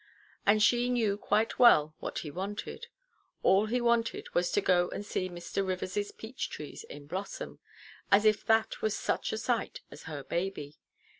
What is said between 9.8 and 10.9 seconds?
as her baby.